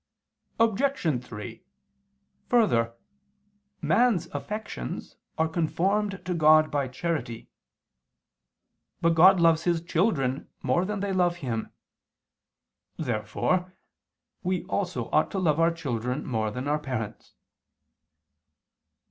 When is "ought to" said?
15.11-15.37